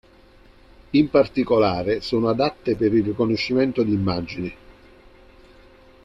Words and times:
In 0.93 1.11
particolare 1.11 2.01
sono 2.01 2.29
adatte 2.29 2.75
per 2.75 2.91
il 2.91 3.03
riconoscimento 3.03 3.83
di 3.83 3.93
immagini. 3.93 4.53